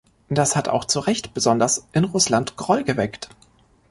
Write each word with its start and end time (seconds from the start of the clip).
Das 0.29 0.55
hat 0.55 0.67
auch 0.67 0.85
zurecht 0.85 1.35
besonders 1.35 1.85
in 1.93 2.05
Russland 2.05 2.57
Groll 2.57 2.83
geweckt. 2.83 3.29